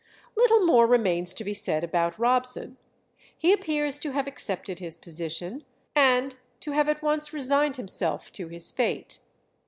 [0.35, 2.77] Little more remains to be said about Robson.
[3.37, 5.63] He appears to have accepted his position,
[5.95, 9.19] and to have at once resigned himself to his fate.